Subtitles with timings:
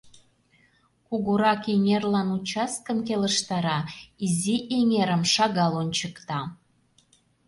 [1.07, 3.79] —Кугурак эҥерлан участкым келыштара,
[4.25, 6.39] изи эҥерым шагал ончыкта.